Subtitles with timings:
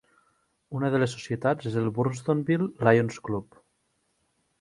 [0.77, 3.61] Una de les societats és el Burtonsville Lions Club.